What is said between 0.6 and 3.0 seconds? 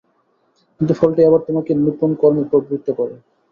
কিন্তু ফলটি আবার তোমাকে নূতন কর্মে প্রবৃত্ত